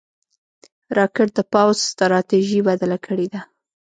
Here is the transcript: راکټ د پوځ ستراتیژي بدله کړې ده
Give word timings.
راکټ 0.97 1.29
د 1.37 1.39
پوځ 1.53 1.77
ستراتیژي 1.91 2.59
بدله 2.67 2.97
کړې 3.05 3.27
ده 3.33 3.41